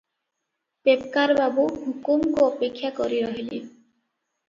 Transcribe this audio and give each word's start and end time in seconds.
ପେପ୍କାର 0.89 1.37
ବାବୁ 1.41 1.67
ହୁକୁମକୁ 1.83 2.49
ଅପେକ୍ଷା 2.51 2.95
କରି 3.01 3.25
ରହିଲେ। 3.31 3.65